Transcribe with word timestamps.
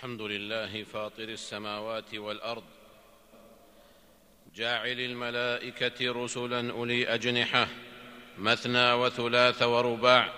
الحمد 0.00 0.22
لله 0.22 0.84
فاطر 0.84 1.28
السماوات 1.28 2.14
والأرض 2.14 2.62
جاعل 4.56 5.00
الملائكة 5.00 6.12
رسلا 6.24 6.72
أولي 6.72 7.14
أجنحة 7.14 7.68
مثنى 8.38 8.92
وثلاث 8.92 9.62
ورباع 9.62 10.32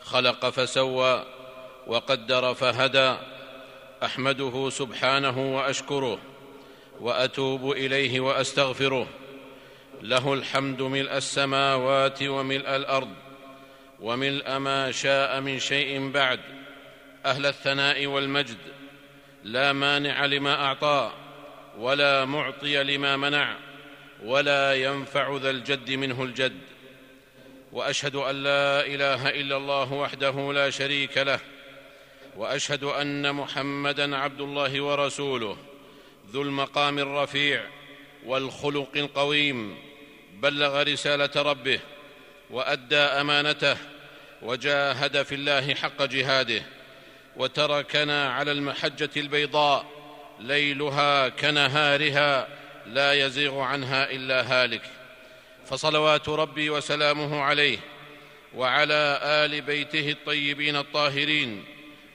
خلق 0.00 0.50
فسوى 0.50 1.26
وقدر 1.86 2.54
فهدى 2.54 3.16
أحمده 4.04 4.70
سبحانه 4.70 5.56
وأشكره 5.56 6.18
وأتوب 7.00 7.70
إليه 7.70 8.20
وأستغفره 8.20 9.06
له 10.02 10.32
الحمد 10.34 10.82
ملء 10.82 11.16
السماوات 11.16 12.22
وملء 12.22 12.76
الأرض 12.76 13.14
وملء 14.00 14.58
ما 14.58 14.92
شاء 14.92 15.40
من 15.40 15.58
شيء 15.58 16.10
بعد 16.10 16.59
أهل 17.26 17.46
الثناء 17.46 18.06
والمجد 18.06 18.58
لا 19.44 19.72
مانع 19.72 20.24
لما 20.24 20.54
أعطى 20.54 21.12
ولا 21.78 22.24
معطي 22.24 22.82
لما 22.82 23.16
منع 23.16 23.56
ولا 24.24 24.74
ينفع 24.74 25.36
ذا 25.36 25.50
الجد 25.50 25.90
منه 25.90 26.22
الجد. 26.22 26.60
وأشهد 27.72 28.16
أن 28.16 28.42
لا 28.42 28.86
إله 28.86 29.28
إلا 29.28 29.56
الله 29.56 29.92
وحده 29.92 30.52
لا 30.52 30.70
شريك 30.70 31.18
له 31.18 31.40
وأشهد 32.36 32.84
أن 32.84 33.34
محمدا 33.34 34.16
عبد 34.16 34.40
الله 34.40 34.80
ورسوله 34.80 35.56
ذو 36.32 36.42
المقام 36.42 36.98
الرفيع 36.98 37.64
والخلق 38.26 38.96
القويم 38.96 39.78
بلغ 40.34 40.82
رسالة 40.82 41.42
ربه 41.42 41.80
وأدى 42.50 42.96
أمانته 42.96 43.76
وجاهد 44.42 45.22
في 45.22 45.34
الله 45.34 45.74
حق 45.74 46.02
جهاده. 46.02 46.62
وتركنا 47.36 48.32
على 48.32 48.52
المحجة 48.52 49.10
البيضاء 49.16 49.86
ليلها 50.40 51.28
كنهارها 51.28 52.48
لا 52.86 53.12
يزيغ 53.12 53.58
عنها 53.58 54.10
إلا 54.10 54.42
هالك. 54.42 54.82
فصلوات 55.66 56.28
ربي 56.28 56.70
وسلامه 56.70 57.40
عليه 57.40 57.78
وعلى 58.56 59.20
آل 59.22 59.60
بيته 59.60 60.10
الطيبين 60.10 60.76
الطاهرين 60.76 61.64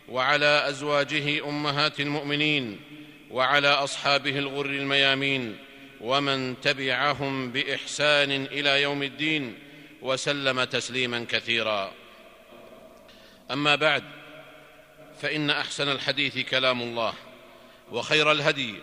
وعلى 0.10 0.70
أزواجه 0.70 1.50
أمهات 1.50 2.00
المؤمنين 2.00 2.80
وعلى 3.32 3.68
أصحابه 3.68 4.40
الغر 4.40 4.66
الميامين 4.66 5.58
ومن 6.02 6.62
تبعهم 6.62 7.52
بإحسان 7.52 8.32
إلى 8.32 8.82
يوم 8.82 9.04
الدين 9.04 9.56
وسلم 10.02 10.64
تسليما 10.64 11.26
كثيرا. 11.30 11.92
أما 13.52 13.76
بعد 13.76 14.04
فإن 15.22 15.50
أحسن 15.50 15.90
الحديث 15.90 16.40
كلام 16.40 16.82
الله 16.82 17.14
وخير 17.92 18.32
الهدي 18.32 18.76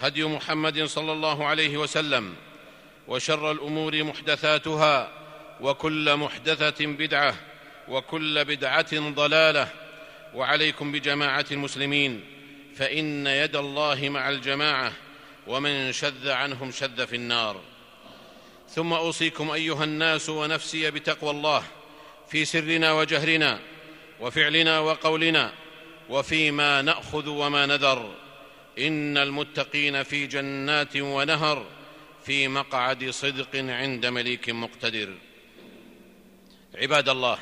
هدي 0.00 0.24
محمد 0.24 0.84
صلى 0.84 1.12
الله 1.12 1.46
عليه 1.46 1.76
وسلم 1.76 2.34
وشر 3.08 3.50
الأمور 3.50 4.04
محدثاتها 4.04 5.12
وكل 5.60 6.16
محدثة 6.16 6.86
بدعة 6.86 7.34
وكل 7.88 8.44
بدعة 8.44 9.10
ضلالة 9.10 9.68
وعليكم 10.34 10.92
بجماعة 10.92 11.46
المسلمين 11.50 12.24
فإن 12.76 13.26
يد 13.26 13.56
الله 13.56 14.08
مع 14.08 14.28
الجماعة 14.28 14.92
ومن 15.46 15.92
شذ 15.92 16.30
عنهم 16.30 16.70
شذ 16.70 17.06
في 17.06 17.16
النار. 17.16 17.60
ثم 18.68 18.92
أوصيكم 18.92 19.50
أيها 19.50 19.84
الناس 19.84 20.28
ونفسي 20.28 20.90
بتقوى 20.90 21.30
الله 21.30 21.62
في 22.28 22.44
سرنا 22.44 22.92
وجهرنا 22.92 23.58
وفعلنا 24.20 24.78
وقولنا 24.78 25.52
وفيما 26.10 26.82
نأخذ 26.82 27.28
وما 27.28 27.66
نذر. 27.66 28.14
إن 28.78 29.18
المتقين 29.18 30.02
في 30.02 30.26
جنات 30.26 30.96
ونهر 30.96 31.66
في 32.24 32.48
مقعد 32.48 33.10
صدق 33.10 33.56
عند 33.56 34.06
مليك 34.06 34.50
مقتدر. 34.50 35.14
عباد 36.74 37.08
الله 37.08 37.38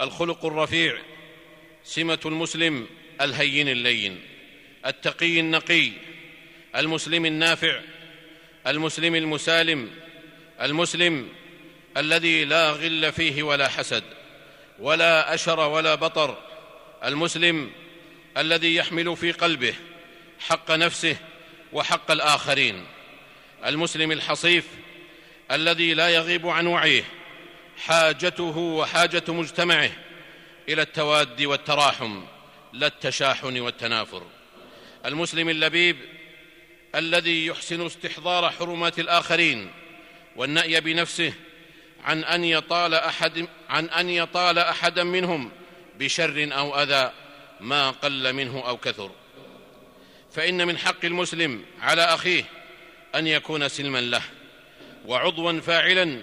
الخلق 0.00 0.44
الرفيع 0.44 0.98
سمة 1.84 2.18
المسلم 2.26 2.86
الهين 3.20 3.68
اللين. 3.68 4.20
التقي 4.86 5.40
النقي 5.40 5.90
المسلم 6.76 7.26
النافع 7.26 7.80
المسلم 8.66 9.14
المسالم 9.14 9.90
المسلم 10.60 11.28
الذي 11.96 12.44
لا 12.44 12.70
غل 12.70 13.12
فيه 13.12 13.42
ولا 13.42 13.68
حسد 13.68 14.04
ولا 14.78 15.34
أشر 15.34 15.60
ولا 15.60 15.94
بطر 15.94 16.38
المسلم 17.04 17.70
الذي 18.36 18.74
يحمل 18.74 19.16
في 19.16 19.32
قلبه 19.32 19.74
حق 20.40 20.70
نفسه 20.70 21.16
وحق 21.72 22.10
الآخرين. 22.10 22.86
المسلم 23.66 24.12
الحصيف 24.12 24.64
الذي 25.50 25.94
لا 25.94 26.08
يغيب 26.08 26.46
عن 26.46 26.66
وعيه 26.66 27.04
حاجته 27.78 28.58
وحاجة 28.58 29.24
مجتمعه 29.28 29.90
إلى 30.68 30.82
التواد 30.82 31.42
والتراحم 31.42 32.22
لا 32.72 32.86
التشاحن 32.86 33.60
والتنافر. 33.60 34.22
المسلم 35.06 35.48
اللبيب 35.48 35.96
الذي 36.94 37.46
يحسن 37.46 37.86
استحضار 37.86 38.50
حرمات 38.50 38.98
الآخرين 38.98 39.70
والنأي 40.36 40.80
بنفسه 40.80 41.32
عن 42.04 42.24
أن 42.24 42.44
يطال 42.44 42.94
أحد 42.94 43.46
عن 43.68 43.88
أن 43.88 44.10
يطال 44.10 44.58
أحدا 44.58 45.04
منهم 45.04 45.50
بشر 46.00 46.48
أو 46.52 46.82
أذى 46.82 47.12
ما 47.60 47.90
قل 47.90 48.32
منه 48.32 48.62
أو 48.66 48.76
كثر. 48.76 49.10
فإن 50.32 50.66
من 50.66 50.78
حق 50.78 51.04
المسلم 51.04 51.64
على 51.80 52.02
أخيه 52.02 52.44
أن 53.14 53.26
يكون 53.26 53.68
سلما 53.68 54.00
له 54.00 54.22
وعضوا 55.06 55.60
فاعلا 55.60 56.22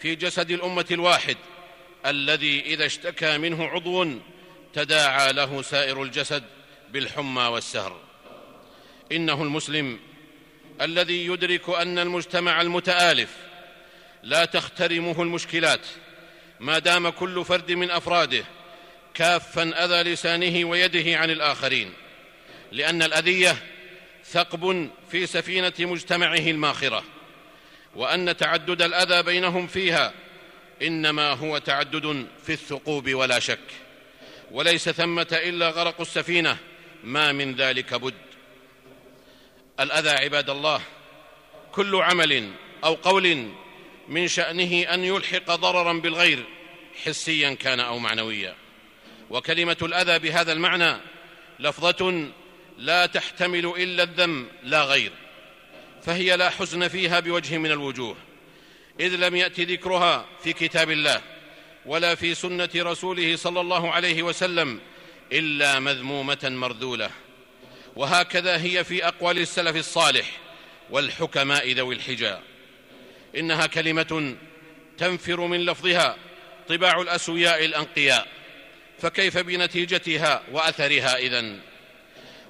في 0.00 0.14
جسد 0.14 0.50
الأمة 0.50 0.86
الواحد 0.90 1.36
الذي 2.06 2.60
إذا 2.60 2.86
اشتكى 2.86 3.38
منه 3.38 3.64
عضو 3.64 4.08
تداعى 4.72 5.32
له 5.32 5.62
سائر 5.62 6.02
الجسد 6.02 6.44
بالحمى 6.92 7.42
والسهر. 7.42 8.00
إنه 9.12 9.42
المسلم 9.42 9.98
الذي 10.80 11.26
يدرك 11.26 11.68
أن 11.68 11.98
المجتمع 11.98 12.60
المتآلف 12.60 13.36
لا 14.22 14.44
تخترمه 14.44 15.22
المشكلات 15.22 15.86
ما 16.60 16.78
دام 16.78 17.08
كل 17.08 17.44
فرد 17.44 17.72
من 17.72 17.90
أفراده 17.90 18.44
كافا 19.14 19.84
أذى 19.84 20.12
لسانه 20.12 20.64
ويده 20.64 21.18
عن 21.18 21.30
الآخرين 21.30 21.92
لأن 22.72 23.02
الأذية 23.02 23.56
ثقب 24.24 24.90
في 25.10 25.26
سفينة 25.26 25.72
مجتمعه 25.78 26.38
الماخرة 26.38 27.04
وأن 27.96 28.36
تعدد 28.36 28.82
الأذى 28.82 29.22
بينهم 29.22 29.66
فيها 29.66 30.12
إنما 30.82 31.32
هو 31.32 31.58
تعدد 31.58 32.26
في 32.46 32.52
الثقوب 32.52 33.14
ولا 33.14 33.38
شك 33.38 33.58
وليس 34.50 34.88
ثمة 34.88 35.26
إلا 35.32 35.70
غرق 35.70 36.00
السفينة 36.00 36.56
ما 37.04 37.32
من 37.32 37.54
ذلك 37.54 37.94
بد. 37.94 38.14
الأذى 39.80 40.10
عباد 40.10 40.50
الله 40.50 40.80
كل 41.72 41.96
عمل 41.96 42.50
أو 42.84 42.94
قول 42.94 43.48
من 44.08 44.28
شأنه 44.28 44.82
أن 44.94 45.04
يلحق 45.04 45.54
ضررا 45.54 45.92
بالغير 45.92 46.44
حسيا 47.04 47.54
كان 47.54 47.80
أو 47.80 47.98
معنويا. 47.98 48.54
وكلمة 49.32 49.76
الأذى 49.82 50.18
بهذا 50.18 50.52
المعنى 50.52 50.96
لفظة 51.58 52.28
لا 52.78 53.06
تحتمل 53.06 53.66
إلا 53.66 54.02
الذم 54.02 54.46
لا 54.62 54.84
غير. 54.84 55.12
فهي 56.02 56.36
لا 56.36 56.50
حزن 56.50 56.88
فيها 56.88 57.20
بوجه 57.20 57.58
من 57.58 57.70
الوجوه 57.70 58.16
إذ 59.00 59.16
لم 59.16 59.36
يأت 59.36 59.60
ذكرها 59.60 60.26
في 60.44 60.52
كتاب 60.52 60.90
الله 60.90 61.20
ولا 61.86 62.14
في 62.14 62.34
سنة 62.34 62.68
رسوله 62.76 63.36
صلى 63.36 63.60
الله 63.60 63.90
عليه 63.90 64.22
وسلم 64.22 64.80
إلا 65.32 65.80
مذمومة 65.80 66.38
مرذوله 66.42 67.10
وهكذا 67.96 68.62
هي 68.62 68.84
في 68.84 69.06
أقوال 69.08 69.38
السلف 69.38 69.76
الصالح 69.76 70.26
والحكماء 70.90 71.72
ذوي 71.72 71.94
الحجاب. 71.94 72.42
إنها 73.36 73.66
كلمة 73.66 74.36
تنفر 74.98 75.40
من 75.40 75.64
لفظها 75.64 76.16
طباع 76.68 77.00
الأسوياء 77.00 77.64
الأنقياء. 77.64 78.41
فكيف 79.02 79.38
بنتيجتها 79.38 80.42
وأثرها 80.52 81.18
اذن 81.18 81.60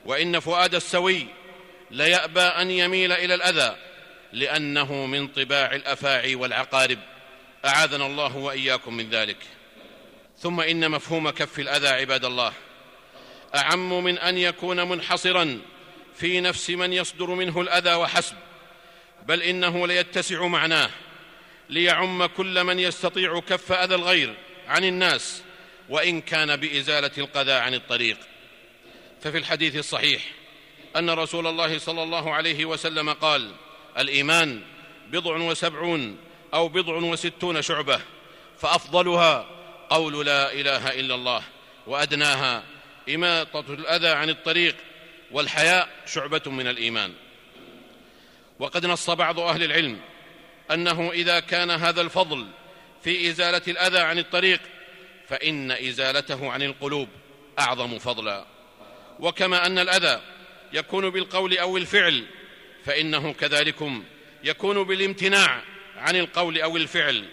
وإن 0.04 0.40
فؤاد 0.40 0.74
السوي 0.74 1.26
ليأبى 1.90 2.40
أن 2.40 2.70
يميل 2.70 3.12
إلى 3.12 3.34
الأذى 3.34 3.76
لأنه 4.32 5.06
من 5.06 5.28
طباع 5.28 5.74
الأفاعي 5.74 6.34
والعقارب. 6.34 6.98
أعاذنا 7.64 8.06
الله 8.06 8.36
وإياكم 8.36 8.94
من 8.94 9.10
ذلك. 9.10 9.36
ثم 10.38 10.60
إن 10.60 10.90
مفهوم 10.90 11.30
كف 11.30 11.58
الأذى 11.58 11.88
عباد 11.88 12.24
الله. 12.24 12.52
أعم 13.54 14.04
من 14.04 14.18
أن 14.18 14.38
يكون 14.38 14.88
منحصرا 14.88 15.60
في 16.16 16.40
نفس 16.40 16.70
من 16.70 16.92
يصدر 16.92 17.30
منه 17.30 17.60
الأذى 17.60 17.94
وحسب 17.94 18.36
بل 19.26 19.42
إنه 19.42 19.86
ليتسع 19.86 20.46
معناه 20.46 20.90
ليعم 21.70 22.26
كل 22.26 22.64
من 22.64 22.78
يستطيع 22.78 23.40
كف 23.40 23.72
أذى 23.72 23.94
الغير 23.94 24.34
عن 24.68 24.84
الناس 24.84 25.42
وإن 25.88 26.20
كان 26.20 26.56
بإزالة 26.56 27.10
القذى 27.18 27.52
عن 27.52 27.74
الطريق. 27.74 28.16
ففي 29.22 29.38
الحديث 29.38 29.76
الصحيح 29.76 30.22
أن 30.96 31.10
رسول 31.10 31.46
الله 31.46 31.78
صلى 31.78 32.02
الله 32.02 32.34
عليه 32.34 32.64
وسلم 32.64 33.12
قال 33.12 33.54
الإيمان 33.98 34.62
بضع 35.10 35.36
وسبعون 35.36 36.18
أو 36.54 36.68
بضع 36.68 36.94
وستون 36.94 37.62
شعبة 37.62 38.00
فأفضلها 38.58 39.46
قول 39.90 40.26
لا 40.26 40.52
إله 40.52 41.00
إلا 41.00 41.14
الله 41.14 41.42
وأدناها 41.86 42.62
إماطة 43.08 43.74
الأذى 43.74 44.08
عن 44.08 44.30
الطريق 44.30 44.76
والحياء 45.30 45.88
شعبة 46.06 46.42
من 46.46 46.66
الإيمان. 46.66 47.12
وقد 48.58 48.86
نص 48.86 49.10
بعض 49.10 49.40
أهل 49.40 49.62
العلم 49.62 50.00
أنه 50.70 51.10
إذا 51.12 51.40
كان 51.40 51.70
هذا 51.70 52.00
الفضل 52.00 52.46
في 53.04 53.30
إزالة 53.30 53.62
الأذى 53.68 53.98
عن 53.98 54.18
الطريق 54.18 54.60
فإن 55.28 55.70
إزالته 55.70 56.50
عن 56.50 56.62
القلوب 56.62 57.08
أعظم 57.58 57.98
فضلا. 57.98 58.46
وكما 59.20 59.66
أن 59.66 59.78
الأذى 59.78 60.20
يكون 60.72 61.10
بالقول 61.10 61.58
أو 61.58 61.76
الفعل 61.76 62.26
فإنه 62.84 63.32
كذلكم 63.32 64.04
يكون 64.44 64.82
بالامتناع 64.84 65.62
عن 65.96 66.16
القول 66.16 66.60
أو 66.60 66.76
الفعل. 66.76 67.28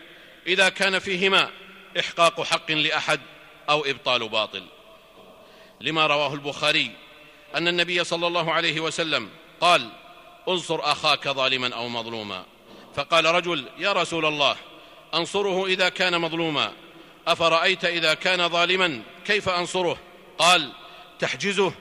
إذا 0.48 0.70
كان 0.70 1.00
فيهما 1.00 1.52
إحقاق 2.00 2.42
حق 2.42 2.72
لأحد 2.72 3.20
أو 3.70 3.86
إبطال 3.86 4.30
باطل. 4.30 4.64
لما 5.82 6.08
رواه 6.08 6.34
البخاري 6.34 6.92
أن 7.56 7.68
النبي 7.68 8.04
صلى 8.04 8.28
الله 8.28 8.54
عليه 8.54 8.80
وسلم 8.80 9.30
قال 9.62 9.90
انصر 10.48 10.92
أخاك 10.92 11.28
ظالما 11.28 11.76
أو 11.76 11.90
مظلوما. 11.90 12.46
فقال 12.96 13.26
رجل 13.26 13.66
يا 13.78 13.94
رسول 13.94 14.26
الله 14.26 14.56
أنصره 15.14 15.66
إذا 15.66 15.90
كان 15.90 16.22
مظلوما. 16.22 16.74
أفرأيت 17.32 17.86
إذا 17.86 18.14
كان 18.14 18.50
ظالما؟ 18.50 19.02
كيف 19.26 19.50
أنصره؟ 19.50 20.00
قال 20.38 20.72
تحجزه 21.20 21.74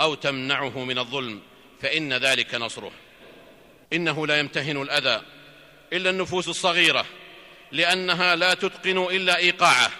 أو 0.00 0.14
تمنعه 0.14 0.84
من 0.84 0.98
الظلم 0.98 1.40
فإن 1.82 2.12
ذلك 2.12 2.54
نصره. 2.54 2.92
إنه 3.92 4.26
لا 4.26 4.38
يمتهن 4.38 4.82
الأذى 4.82 5.22
إلا 5.92 6.10
النفوس 6.10 6.48
الصغيرة 6.48 7.06
لأنها 7.72 8.36
لا 8.36 8.54
تتقن 8.54 8.98
إلا 8.98 9.36
إيقاعه. 9.36 9.90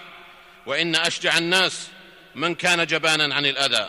وإن 0.66 0.96
أشجع 0.96 1.38
الناس 1.38 1.88
من 2.34 2.54
كان 2.54 2.86
جبانا 2.86 3.34
عن 3.34 3.46
الأذى 3.46 3.88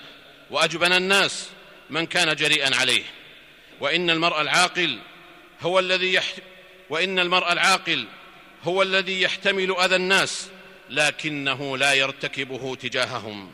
وأجبن 0.50 0.94
الناس 0.94 1.50
من 1.90 2.06
كان 2.06 2.36
جريئا 2.36 2.76
عليه. 2.76 3.04
وإن 3.80 4.10
المرء 4.10 4.42
العاقل 4.42 5.00
هو 5.62 5.80
الذي 5.80 6.14
يح... 6.14 6.34
وإن 6.90 7.20
المرء 7.20 7.52
العاقل 7.52 8.06
هو 8.64 8.82
الذي 8.82 9.22
يحتمل 9.22 9.76
أذى 9.80 9.96
الناس. 9.96 10.50
لكنه 10.90 11.78
لا 11.78 11.94
يرتكبه 11.94 12.76
تجاههم. 12.76 13.52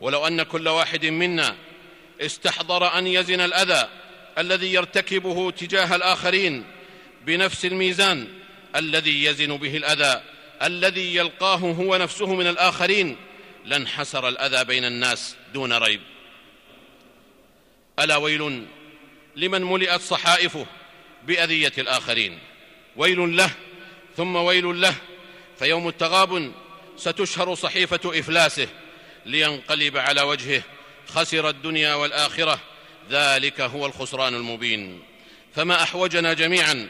ولو 0.00 0.26
أن 0.26 0.42
كل 0.42 0.68
واحد 0.68 1.06
منا 1.06 1.56
استحضر 2.20 2.98
أن 2.98 3.06
يزن 3.06 3.40
الأذى 3.40 3.88
الذي 4.38 4.72
يرتكبه 4.72 5.50
تجاه 5.50 5.96
الآخرين 5.96 6.64
بنفس 7.26 7.64
الميزان 7.64 8.28
الذي 8.76 9.24
يزن 9.24 9.56
به 9.56 9.76
الأذى 9.76 10.22
الذي 10.62 11.16
يلقاه 11.16 11.56
هو 11.56 11.96
نفسه 11.96 12.34
من 12.34 12.46
الآخرين 12.46 13.16
لانحسر 13.64 14.28
الأذى 14.28 14.64
بين 14.64 14.84
الناس 14.84 15.36
دون 15.54 15.72
ريب. 15.72 16.00
ألا 17.98 18.16
ويل 18.16 18.66
لمن 19.36 19.62
ملئت 19.62 20.00
صحائفه 20.00 20.66
بأذية 21.26 21.72
الآخرين؟ 21.78 22.38
ويل 22.96 23.36
له 23.36 23.50
ثم 24.16 24.36
ويل 24.36 24.80
له 24.80 24.94
فيوم 25.58 25.88
التغابن 25.88 26.52
ستشهر 26.96 27.54
صحيفة 27.54 28.18
إفلاسه 28.18 28.68
لينقلب 29.26 29.96
على 29.96 30.22
وجهه 30.22 30.62
خسر 31.06 31.48
الدنيا 31.48 31.94
والآخرة. 31.94 32.60
ذلك 33.10 33.60
هو 33.60 33.86
الخسران 33.86 34.34
المبين. 34.34 35.02
فما 35.54 35.82
أحوجنا 35.82 36.32
جميعا 36.32 36.88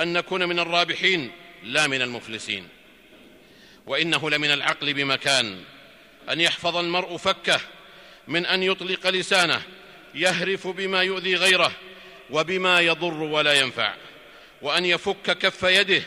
أن 0.00 0.12
نكون 0.12 0.48
من 0.48 0.58
الرابحين 0.58 1.32
لا 1.62 1.86
من 1.86 2.02
المفلسين. 2.02 2.68
وإنه 3.86 4.30
لمن 4.30 4.50
العقل 4.50 4.94
بمكان 4.94 5.60
أن 6.30 6.40
يحفظ 6.40 6.76
المرء 6.76 7.16
فكه 7.16 7.60
من 8.28 8.46
أن 8.46 8.62
يطلق 8.62 9.06
لسانه 9.06 9.62
يهرف 10.14 10.66
بما 10.66 11.02
يؤذي 11.02 11.34
غيره 11.34 11.72
وبما 12.30 12.80
يضر 12.80 13.22
ولا 13.22 13.52
ينفع. 13.60 13.94
وأن 14.62 14.84
يفك 14.84 15.38
كف 15.38 15.62
يده 15.62 16.02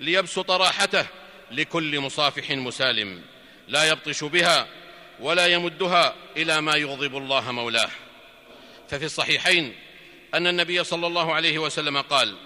ليبسط 0.00 0.50
راحته 0.50 1.06
لكل 1.50 2.00
مصافح 2.00 2.50
مسالم 2.50 3.22
لا 3.68 3.88
يبطش 3.88 4.24
بها 4.24 4.66
ولا 5.20 5.46
يمدها 5.46 6.14
إلى 6.36 6.60
ما 6.60 6.76
يغضب 6.76 7.16
الله 7.16 7.52
مولاه. 7.52 7.90
ففي 8.88 9.04
الصحيحين 9.04 9.74
أن 10.34 10.46
النبي 10.46 10.84
صلى 10.84 11.06
الله 11.06 11.34
عليه 11.34 11.58
وسلم 11.58 12.00
قال 12.00 12.36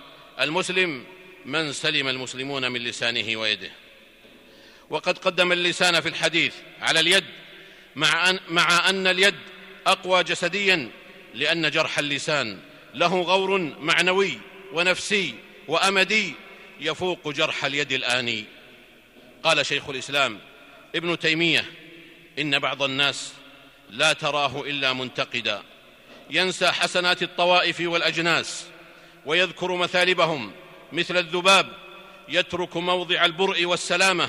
المسلم 0.40 1.04
من 1.44 1.72
سلم 1.72 2.08
المسلمون 2.08 2.72
من 2.72 2.81
لسانه 2.81 3.37
ويده. 3.37 3.70
وقد 4.90 5.19
قدم 5.19 5.52
اللسان 5.52 6.00
في 6.00 6.08
الحديث 6.08 6.55
على 6.81 7.00
اليد 7.00 7.25
مع 7.96 8.31
أن, 8.31 8.40
مع 8.48 8.88
أن 8.88 9.06
اليد 9.06 9.34
أقوى 9.87 10.25
جسديا 10.25 10.90
لأن 11.34 11.70
جرح 11.70 11.98
اللسان 11.98 12.58
له 12.94 13.20
غور 13.20 13.58
معنوي 13.58 14.38
ونفسي 14.72 15.34
وأمدي 15.69 16.34
يفوق 16.81 17.28
جرح 17.28 17.64
اليد 17.64 17.93
الآني. 17.93 18.44
قال 19.44 19.67
شيخ 19.67 19.89
الإسلام 19.89 20.39
ابن 20.94 21.19
تيمية 21.19 21.65
إن 22.39 22.59
بعض 22.59 22.83
الناس 22.83 23.33
لا 23.91 24.12
تراه 24.12 24.61
إلا 24.61 24.93
منتقدا 24.93 25.62
ينسى 26.31 26.67
حسنات 26.67 27.23
الطوائف 27.23 27.81
والأجناس 27.81 28.67
ويذكر 29.27 29.77
مثالبهم 29.77 30.53
مثل 30.93 31.17
الذباب 31.17 31.73
يترك 32.29 32.77
موضع 32.77 33.25
البرء 33.25 33.65
والسلامة 33.65 34.29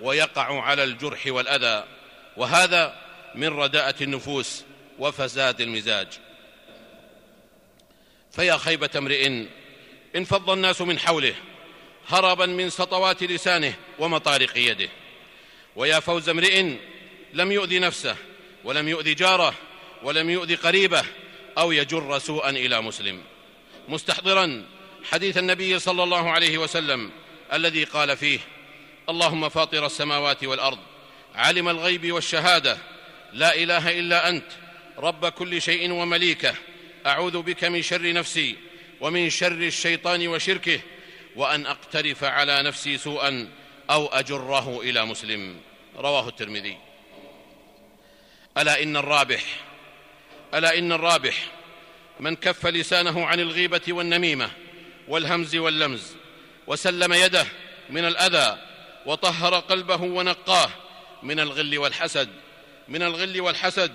ويقع 0.00 0.62
على 0.62 0.84
الجرح 0.84 1.26
والأذى 1.26 1.84
وهذا 2.36 3.00
من 3.34 3.48
رداءة 3.48 4.02
النفوس 4.02 4.64
وفساد 4.98 5.60
المزاج. 5.60 6.08
فيا 8.32 8.56
خيبة 8.56 8.90
امرئ 8.96 9.46
انفض 10.16 10.50
الناس 10.50 10.80
من 10.80 10.98
حوله 10.98 11.34
هربا 12.10 12.46
من 12.46 12.70
سطوات 12.70 13.22
لسانه 13.22 13.74
ومطارق 13.98 14.58
يده. 14.58 14.88
ويا 15.76 16.00
فوز 16.00 16.28
امرئ 16.28 16.76
لم 17.32 17.52
يؤذ 17.52 17.80
نفسه 17.80 18.16
ولم 18.64 18.88
يؤذ 18.88 19.14
جاره 19.14 19.54
ولم 20.02 20.30
يؤذ 20.30 20.56
قريبه 20.56 21.04
أو 21.58 21.72
يجر 21.72 22.18
سوءا 22.18 22.50
إلى 22.50 22.82
مسلم. 22.82 23.22
مستحضرا 23.88 24.64
حديث 25.04 25.38
النبي 25.38 25.78
صلى 25.78 26.02
الله 26.02 26.30
عليه 26.30 26.58
وسلم 26.58 27.10
الذي 27.52 27.84
قال 27.84 28.16
فيه 28.16 28.38
اللهم 29.08 29.48
فاطر 29.48 29.86
السماوات 29.86 30.44
والأرض 30.44 30.78
عالم 31.34 31.68
الغيب 31.68 32.12
والشهادة 32.12 32.78
لا 33.32 33.54
إله 33.54 33.98
إلا 33.98 34.28
أنت 34.28 34.44
رب 34.98 35.26
كل 35.26 35.62
شيء 35.62 35.92
ومليكه 35.92 36.54
أعوذ 37.06 37.42
بك 37.42 37.64
من 37.64 37.82
شر 37.82 38.12
نفسي 38.12 38.56
ومن 39.00 39.30
شر 39.30 39.52
الشيطان 39.52 40.28
وشركه 40.28 40.80
وأن 41.36 41.66
أقترف 41.66 42.24
على 42.24 42.62
نفسي 42.62 42.98
سوءا 42.98 43.48
أو 43.90 44.06
أجره 44.06 44.80
إلى 44.80 45.06
مسلم. 45.06 45.56
رواه 45.96 46.28
الترمذي. 46.28 46.76
ألا 48.58 48.82
إن 48.82 48.96
الرابح 48.96 49.44
ألا 50.54 50.78
إن 50.78 50.92
الرابح 50.92 51.46
من 52.20 52.36
كف 52.36 52.66
لسانه 52.66 53.26
عن 53.26 53.40
الغيبة 53.40 53.80
والنميمة 53.88 54.50
والهمز 55.08 55.56
واللمز 55.56 56.16
وسلم 56.66 57.12
يده 57.12 57.46
من 57.90 58.04
الأذى 58.04 58.58
وطهر 59.06 59.54
قلبه 59.54 60.02
ونقاه 60.02 60.70
من 61.22 61.40
الغل 61.40 61.78
والحسد 61.78 62.28
من 62.88 63.02
الغل 63.02 63.40
والحسد 63.40 63.92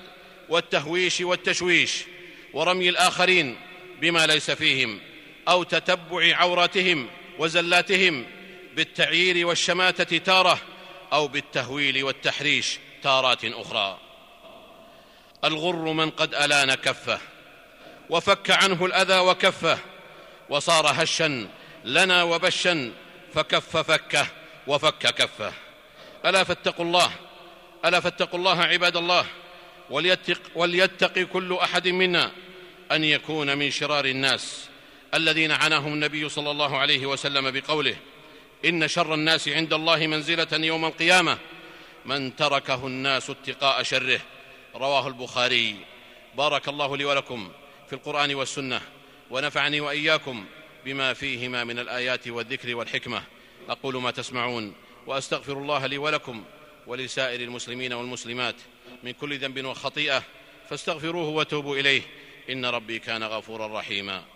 والتهويش 0.50 1.22
والتشويش 1.22 2.04
ورمي 2.54 2.90
الآخرين 2.90 3.58
بما 4.02 4.28
ليس 4.28 4.52
فيهم 4.52 5.00
أو 5.48 5.64
تتبع 5.64 6.36
عوراتهم 6.36 7.08
وزلاتهم 7.40 8.26
بالتعيير 8.76 9.48
والشماتة 9.48 10.18
تارة 10.18 10.62
أو 11.14 11.28
بالتهويل 11.28 12.04
والتحريش 12.04 12.80
تارات 13.04 13.46
أخرى. 13.46 14.00
الغر 15.44 15.94
من 15.94 16.10
قد 16.10 16.36
ألان 16.36 16.74
كفه 16.74 17.20
وفك 18.10 18.52
عنه 18.52 18.86
الأذى 18.86 19.20
وكفه 19.20 19.80
وصار 20.50 21.04
هشا 21.04 21.48
لنا 21.86 22.24
وبشا 22.24 22.92
فكف 23.34 23.78
فكه 23.78 24.28
وفك 24.68 24.98
كفه. 24.98 25.54
ألا 26.26 26.44
فاتقوا 26.44 26.86
الله 26.86 27.12
ألا 27.86 28.00
فاتقوا 28.00 28.40
الله 28.40 28.62
عباد 28.62 28.98
الله 28.98 29.26
وليتق, 29.90 30.42
وليتق 30.56 31.20
كل 31.20 31.54
أحد 31.54 31.88
منا 31.88 32.32
أن 32.92 33.04
يكون 33.04 33.58
من 33.58 33.72
شرار 33.72 34.06
الناس. 34.06 34.70
الذين 35.16 35.52
عناهم 35.52 35.94
النبي 35.94 36.30
صلى 36.30 36.52
الله 36.52 36.78
عليه 36.78 37.06
وسلم 37.06 37.52
بقوله 37.52 37.96
إن 38.66 38.88
شر 38.88 39.14
الناس 39.14 39.48
عند 39.48 39.74
الله 39.74 40.08
منزلة 40.08 40.48
يوم 40.52 40.86
القيامة. 40.86 41.38
من 42.06 42.36
تركه 42.36 42.88
الناس 42.88 43.30
اتقاء 43.30 43.84
شره. 43.84 44.20
رواه 44.76 45.08
البخاري. 45.08 45.76
بارك 46.38 46.68
الله 46.70 46.98
لي 46.98 47.06
ولكم 47.06 47.52
في 47.88 47.94
القرآن 47.94 48.36
والسنة 48.36 48.82
ونفعني 49.30 49.82
وإياكم 49.82 50.46
بما 50.86 51.14
فيهما 51.14 51.64
من 51.64 51.80
الآيات 51.80 52.28
والذكر 52.28 52.76
والحكمة. 52.76 53.24
أقول 53.70 53.96
ما 54.02 54.12
تسمعون 54.12 54.74
وأستغفر 55.08 55.54
الله 55.58 55.86
لي 55.86 55.98
ولكم 55.98 56.44
ولسائر 56.88 57.42
المسلمين 57.42 57.94
والمسلمات 57.94 58.56
من 59.04 59.12
كل 59.12 59.38
ذنب 59.38 59.66
وخطيئة 59.66 60.24
فاستغفروه 60.70 61.30
وتوبوا 61.30 61.78
إليه. 61.78 62.02
إن 62.50 62.66
ربي 62.66 63.00
كان 63.00 63.24
غفورا 63.24 63.80
رحيما. 63.80 64.35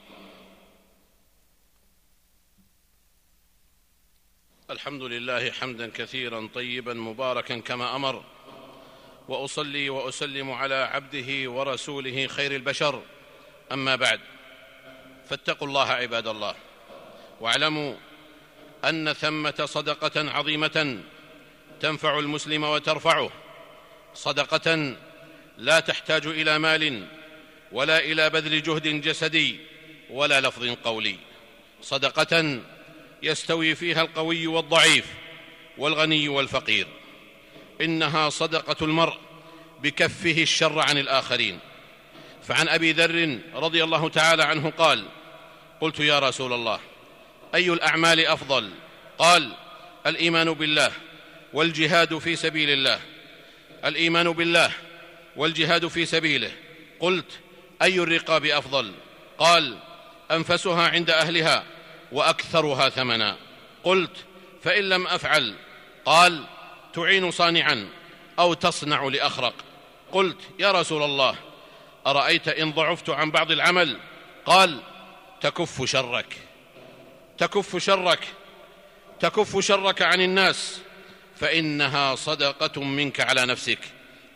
الحمد 4.69 5.03
لله 5.03 5.51
حمدا 5.51 5.91
كثيرا 5.93 6.49
طيبا 6.53 6.93
مباركا 6.93 7.59
كما 7.59 7.95
أمر 7.95 8.23
وأصلي 9.27 9.89
وأسلم 9.89 10.51
على 10.51 10.75
عبده 10.75 11.51
ورسوله 11.51 12.27
خير 12.27 12.55
البشر. 12.55 13.01
أما 13.71 13.95
بعد 13.95 14.19
فاتقوا 15.29 15.67
الله 15.67 15.89
عباد 15.89 16.27
الله 16.27 16.55
واعلموا 17.41 17.95
أن 18.85 19.13
ثمة 19.13 19.65
صدقة 19.65 20.31
عظيمة 20.31 20.99
تنفع 21.79 22.19
المسلم 22.19 22.63
وترفعه. 22.63 23.29
صدقة 24.13 24.95
لا 25.57 25.79
تحتاج 25.79 26.27
إلى 26.27 26.59
مال 26.59 27.07
ولا 27.71 27.99
إلى 27.99 28.29
بذل 28.29 28.63
جهد 28.63 29.01
جسدي 29.01 29.59
ولا 30.09 30.41
لفظ 30.41 30.65
قولي. 30.83 31.15
صدقة 31.81 32.61
يستوي 33.23 33.75
فيها 33.75 34.01
القوي 34.01 34.47
والضعيف 34.47 35.05
والغني 35.77 36.29
والفقير. 36.29 36.87
إنها 37.81 38.29
صدقة 38.29 38.85
المرء 38.85 39.17
بكفه 39.83 40.41
الشر 40.41 40.79
عن 40.79 40.97
الآخرين. 40.97 41.59
فعن 42.43 42.67
أبي 42.67 42.91
ذر 42.91 43.39
رضي 43.53 43.83
الله 43.83 44.09
تعالى 44.09 44.43
عنه 44.43 44.69
قال 44.69 45.05
قلت 45.81 45.99
يا 45.99 46.19
رسول 46.19 46.53
الله 46.53 46.79
أي 47.55 47.69
الأعمال 47.69 48.27
أفضل؟ 48.27 48.69
قال 49.17 49.51
الإيمان 50.07 50.53
بالله 50.53 50.91
والجهاد 51.53 52.17
في 52.17 52.35
سبيل 52.35 52.69
الله. 52.69 52.99
الإيمان 53.85 54.31
بالله 54.31 54.71
والجهاد 55.35 55.87
في 55.87 56.05
سبيله. 56.05 56.51
قلت 56.99 57.39
أي 57.81 57.99
الرقاب 57.99 58.45
أفضل؟ 58.45 58.91
قال 59.37 59.77
أنفسها 60.31 60.89
عند 60.89 61.09
أهلها 61.09 61.63
وأكثرها 62.11 62.89
ثمنا. 62.89 63.37
قلت 63.83 64.25
فإن 64.63 64.89
لم 64.89 65.07
أفعل 65.07 65.55
قال 66.05 66.43
تعين 66.93 67.31
صانعا 67.31 67.89
أو 68.39 68.53
تصنع 68.53 69.03
لأخرق. 69.03 69.53
قلت 70.11 70.37
يا 70.59 70.71
رسول 70.71 71.03
الله 71.03 71.35
أرأيت 72.07 72.47
إن 72.47 72.71
ضعفت 72.71 73.09
عن 73.09 73.31
بعض 73.31 73.51
العمل؟ 73.51 73.99
قال 74.45 74.79
تكف 75.41 75.85
شرك. 75.85 76.37
تكف 77.37 77.77
شرك. 77.77 78.27
تكف 79.19 79.59
شرك 79.59 80.01
عن 80.01 80.21
الناس 80.21 80.81
فإنها 81.35 82.15
صدقة 82.15 82.83
منك 82.83 83.19
على 83.19 83.45
نفسك. 83.45 83.79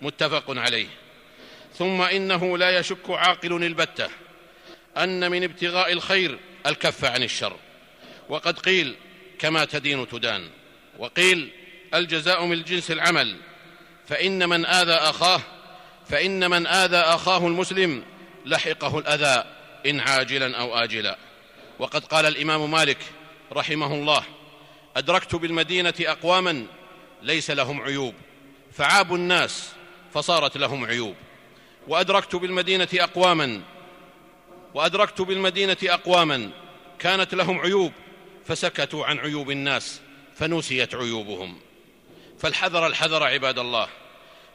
متفق 0.02 0.44
عليه. 0.50 0.88
ثم 1.78 2.02
إنه 2.02 2.58
لا 2.58 2.80
يشك 2.80 3.10
عاقل 3.10 3.64
البتة 3.64 4.10
أن 4.98 5.32
من 5.32 5.44
ابتغاء 5.44 5.92
الخير 5.94 6.40
الكف 6.66 7.06
عن 7.06 7.24
الشر. 7.24 7.56
وقد 8.30 8.60
قيل 8.60 8.96
كما 9.40 9.66
تدين 9.66 10.08
تدان. 10.08 10.50
وقيل 11.00 11.50
الجزاء 11.94 12.46
من 12.46 12.64
جنس 12.64 12.92
العمل. 12.92 13.38
فإن 14.08 14.50
من 14.50 14.66
آذى 14.66 14.94
أخاه 14.94 15.42
فإن 16.10 16.50
من 16.50 16.68
آذى 16.68 16.98
أخاه 16.98 17.48
المسلم 17.48 18.04
لحقه 18.46 19.00
الأذى 19.00 19.44
إن 19.86 20.00
عاجلا 20.00 20.58
أو 20.58 20.76
آجلا. 20.76 21.18
وقد 21.80 22.06
قال 22.06 22.26
الإمام 22.26 22.72
مالك 22.72 22.98
رحمه 23.52 23.94
الله 23.94 24.24
أدركت 24.96 25.36
بالمدينة 25.36 25.94
أقواما 26.02 26.66
ليس 27.22 27.52
لهم 27.52 27.82
عيوب. 27.82 28.14
فعابوا 28.74 29.18
الناس 29.18 29.70
فصارت 30.14 30.58
لهم 30.58 30.86
عيوب. 30.86 31.16
وأدركت 31.88 32.36
بالمدينة 32.36 32.88
أقواما 32.94 33.62
وأدركت 34.74 35.22
بالمدينة 35.22 35.78
أقواما 35.84 36.50
كانت 37.00 37.36
لهم 37.36 37.60
عيوب 37.60 37.92
فسكتوا 38.46 39.06
عن 39.06 39.20
عيوب 39.20 39.52
الناس 39.52 40.02
فنسيت 40.36 40.96
عيوبهم. 40.96 41.60
فالحذر 42.40 42.88
الحذر 42.88 43.24
عباد 43.24 43.60
الله 43.60 43.88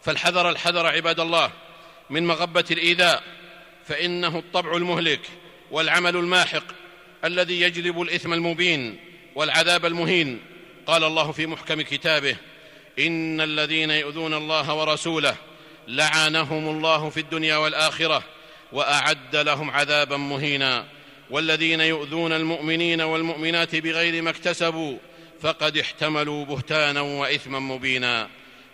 فالحذر 0.03 0.51
الحذر 0.51 0.87
عباد 0.87 1.21
الله 1.21 1.51
من 2.11 2.27
مغبة 2.27 2.65
الإيذاء 2.71 3.23
فإنه 3.85 4.39
الطبع 4.39 4.77
المهلك 4.77 5.21
والعمل 5.71 6.17
الماحق 6.17 6.65
الذي 7.25 7.61
يجلب 7.61 8.03
الإثم 8.03 8.33
المبين 8.33 8.99
والعذاب 9.35 9.87
المهين. 9.87 10.41
قال 10.87 11.05
الله 11.05 11.33
في 11.33 11.47
محكم 11.47 11.83
كتابه 11.83 12.37
إن 12.99 13.41
الذين 13.41 13.91
يؤذون 13.91 14.35
الله 14.35 14.75
ورسوله 14.75 15.37
لعنهم 15.89 16.69
الله 16.69 17.11
في 17.11 17.21
الدنيا 17.21 17.57
والآخرة 17.57 18.23
وأعد 18.73 19.37
لهم 19.37 19.71
عذابا 19.71 20.17
مهينا. 20.17 20.87
والذين 21.31 21.81
يؤذون 21.81 22.33
المؤمنين 22.33 23.01
والمؤمنات 23.01 23.77
بغير 23.77 24.23
ما 24.23 24.31
اكتسبوا 24.31 24.99
فقد 25.41 25.77
احتملوا 25.77 26.45
بهتانا 26.45 27.01
وإثما 27.01 27.59
مبينا. 27.59 28.29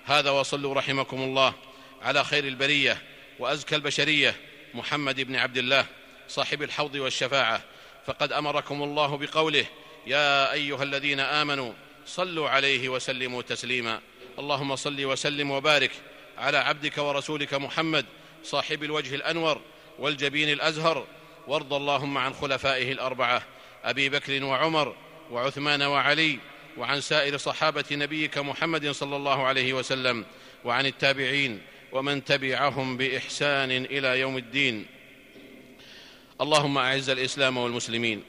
هذا 0.04 0.30
وصلوا 0.30 0.74
رحمكم 0.74 1.16
الله 1.16 1.54
على 2.02 2.24
خير 2.24 2.44
البرية 2.44 3.02
وأزكى 3.38 3.76
البشرية 3.76 4.36
محمد 4.74 5.20
بن 5.20 5.36
عبد 5.36 5.56
الله 5.56 5.86
صاحب 6.28 6.62
الحوض 6.62 6.94
والشفاعة. 6.94 7.62
فقد 8.06 8.32
أمركم 8.32 8.82
الله 8.82 9.16
بقوله 9.16 9.66
يا 10.06 10.52
أيها 10.52 10.82
الذين 10.82 11.20
آمنوا 11.20 11.72
صلوا 12.06 12.48
عليه 12.48 12.88
وسلموا 12.88 13.42
تسليما. 13.42 14.00
اللهم 14.38 14.76
صل 14.76 15.04
وسلم 15.04 15.50
وبارك 15.50 15.90
على 16.38 16.58
عبدك 16.58 16.98
ورسولك 16.98 17.54
محمد 17.54 18.06
صاحب 18.44 18.84
الوجه 18.84 19.14
الأنور 19.14 19.60
والجبين 19.98 20.52
الأزهر 20.52 21.06
وارض 21.46 21.74
اللهم 21.74 22.18
عن 22.18 22.32
خلفائه 22.34 22.92
الأربعة 22.92 23.42
أبي 23.84 24.08
بكر 24.08 24.44
وعمر 24.44 24.96
وعثمان 25.30 25.82
وعلي 25.82 26.38
وعن 26.76 27.00
سائر 27.00 27.36
صحابة 27.36 27.84
نبيك 27.92 28.38
محمد 28.38 28.90
صلى 28.90 29.16
الله 29.16 29.46
عليه 29.46 29.72
وسلم 29.72 30.24
وعن 30.64 30.86
التابعين 30.86 31.60
ومن 31.92 32.24
تبعهم 32.24 32.96
بإحسان 32.96 33.70
إلى 33.70 34.20
يوم 34.20 34.36
الدين. 34.36 34.86
اللهم 36.40 36.78
أعز 36.78 37.10
الإسلام 37.10 37.56
والمسلمين 37.56 38.22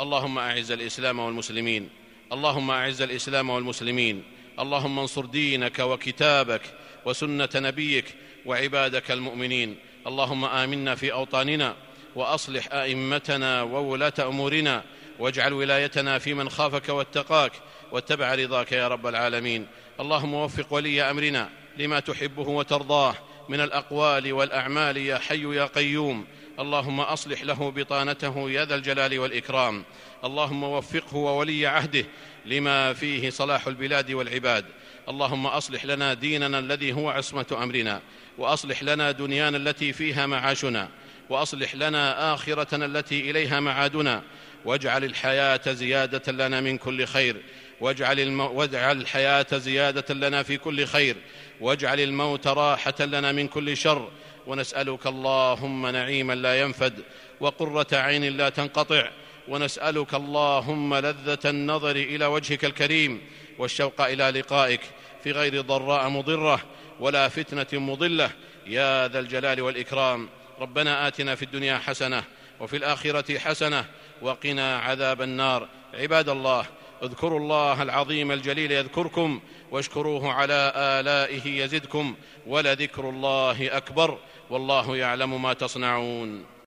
اللهم 0.00 0.38
أعز 0.38 0.72
الإسلام 0.72 1.18
والمسلمين 1.18 1.88
اللهم 2.32 2.70
أعز 2.70 3.02
الإسلام 3.02 3.50
والمسلمين 3.50 4.22
اللهم 4.58 4.98
انصر 4.98 5.24
دينك 5.24 5.78
وكتابك 5.78 6.62
وسنة 7.04 7.48
نبيك 7.54 8.04
وعبادك 8.46 9.10
المؤمنين. 9.10 9.76
اللهم 10.06 10.44
آمنا 10.44 10.94
في 10.94 11.12
أوطاننا 11.12 11.76
وأصلح 12.14 12.72
أئمتنا 12.72 13.62
وولاة 13.62 14.12
أمورنا 14.20 14.84
واجعل 15.18 15.52
ولايتنا 15.52 16.18
في 16.18 16.34
من 16.34 16.48
خافك 16.48 16.88
واتقاك 16.88 17.52
واتبع 17.92 18.34
رضاك 18.34 18.72
يا 18.72 18.88
رب 18.88 19.06
العالمين. 19.06 19.66
اللهم 20.00 20.34
وفق 20.34 20.72
ولي 20.72 21.02
أمرنا 21.02 21.48
لما 21.76 22.00
تحبه 22.00 22.48
وترضاه 22.48 23.14
من 23.48 23.60
الأقوال 23.60 24.32
والأعمال 24.32 24.96
يا 24.96 25.18
حي 25.18 25.56
يا 25.56 25.64
قيوم. 25.64 26.26
اللهم 26.58 27.00
أصلح 27.00 27.42
له 27.42 27.70
بطانته 27.70 28.50
يا 28.50 28.64
ذا 28.64 28.74
الجلال 28.74 29.18
والإكرام. 29.18 29.84
اللهم 30.24 30.62
وفقه 30.62 31.16
وولي 31.16 31.66
عهده 31.66 32.04
لما 32.46 32.92
فيه 32.92 33.30
صلاح 33.30 33.66
البلاد 33.66 34.10
والعباد. 34.12 34.64
اللهم 35.10 35.46
أصلح 35.46 35.84
لنا 35.84 36.14
ديننا 36.14 36.58
الذي 36.58 36.92
هو 36.92 37.10
عصمة 37.10 37.46
أمرنا 37.62 38.00
وأصلح 38.38 38.82
لنا 38.82 39.10
دنيانا 39.10 39.56
التي 39.56 39.92
فيها 39.92 40.26
معاشنا 40.26 40.88
وأصلح 41.30 41.74
لنا 41.74 42.34
آخرتنا 42.34 42.86
التي 42.86 43.30
إليها 43.30 43.60
معادنا. 43.60 44.22
واجعل 44.64 45.04
الحياة 45.04 45.60
زيادة 45.66 46.32
لنا 46.32 46.60
من 46.60 46.78
كل 46.78 47.06
خير. 47.06 47.36
واجعل, 47.80 48.20
المو... 48.20 48.50
واجعل 48.52 49.00
الحياة 49.00 49.46
زيادة 49.52 50.14
لنا 50.14 50.42
في 50.42 50.58
كل 50.58 50.86
خير. 50.86 51.16
واجعل 51.60 52.00
الموت 52.00 52.46
راحة 52.46 52.94
لنا 53.00 53.32
من 53.32 53.48
كل 53.48 53.76
شر. 53.76 54.08
ونسألك 54.46 55.06
اللهم 55.06 55.86
نعيما 55.86 56.32
لا 56.32 56.60
ينفد 56.60 56.94
وقرة 57.40 57.86
عين 57.92 58.24
لا 58.24 58.48
تنقطع. 58.48 59.10
ونسألك 59.48 60.14
اللهم 60.14 60.94
لذة 60.94 61.38
النظر 61.44 61.96
إلى 61.96 62.26
وجهك 62.26 62.64
الكريم. 62.64 63.20
والشوق 63.60 64.00
إلى 64.00 64.30
لقائك 64.30 64.80
في 65.24 65.32
غير 65.32 65.60
ضراء 65.60 66.08
مضرة 66.08 66.60
ولا 67.00 67.28
فتنة 67.28 67.80
مضلة. 67.80 68.30
يا 68.66 69.08
ذا 69.08 69.18
الجلال 69.18 69.60
والإكرام 69.60 70.28
ربنا 70.60 71.08
آتنا 71.08 71.34
في 71.34 71.42
الدنيا 71.42 71.78
حسنة 71.78 72.24
وفي 72.60 72.76
الآخرة 72.76 73.38
حسنة 73.38 73.84
وقنا 74.22 74.78
عذاب 74.78 75.22
النار. 75.22 75.68
عباد 75.94 76.28
الله 76.28 76.66
اذكروا 77.02 77.38
الله 77.38 77.82
العظيم 77.82 78.32
الجليل 78.32 78.72
يذكركم 78.72 79.40
واشكروه 79.70 80.32
على 80.32 80.72
آلائه 80.76 81.64
يزدكم 81.64 82.14
ولذكر 82.46 83.08
الله 83.08 83.76
أكبر. 83.76 84.18
والله 84.50 84.96
يعلم 84.96 85.42
ما 85.42 85.52
تصنعون. 85.52 86.44